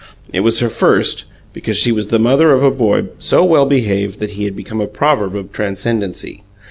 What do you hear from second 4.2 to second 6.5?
he had become a proverb of transcendency.